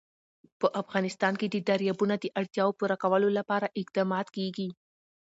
په 0.59 0.67
افغانستان 0.81 1.33
کې 1.39 1.47
د 1.49 1.55
دریابونه 1.69 2.15
د 2.19 2.25
اړتیاوو 2.39 2.77
پوره 2.79 2.95
کولو 3.03 3.29
لپاره 3.37 3.73
اقدامات 3.81 4.27
کېږي. 4.35 4.69